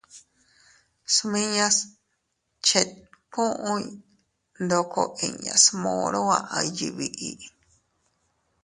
Smiñas 1.15 1.77
chetkuy 2.65 3.85
ndoko 4.63 5.01
inñas 5.27 5.63
moro 5.83 6.21
aʼay 6.39 6.67
yiʼi 6.77 6.87
biʼi. 6.97 7.29